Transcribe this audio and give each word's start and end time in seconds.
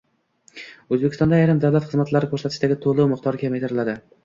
O‘zbekistonda 0.97 1.37
ayrim 1.41 1.61
davlat 1.67 1.85
xizmatlari 1.91 2.31
ko‘rsatishdagi 2.33 2.81
to‘lov 2.87 3.13
miqdorlari 3.15 3.45
kamaytiriladi 3.47 3.99